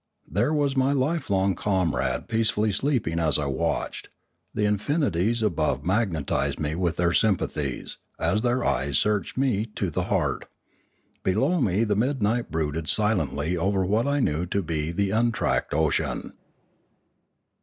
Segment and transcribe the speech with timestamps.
[0.27, 4.09] There was my lifelong comrade peace fully sleeping as I watched;
[4.51, 9.91] the infinities above mag netised me with their sympathies, as their eyes searched me to
[9.91, 10.45] the heart;
[11.21, 15.71] below me the midnight brooded si lently over what I knew to be the untracked
[15.71, 16.33] ocean.